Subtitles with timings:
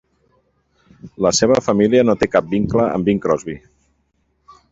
[1.25, 3.59] La seva família no té cap vincle amb Bing Crosby.